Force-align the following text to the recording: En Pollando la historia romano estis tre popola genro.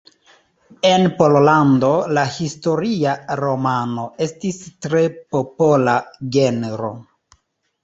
En 0.91 1.03
Pollando 1.19 1.91
la 2.19 2.23
historia 2.45 3.13
romano 3.43 4.07
estis 4.27 4.59
tre 4.89 5.05
popola 5.37 5.97
genro. 6.39 6.93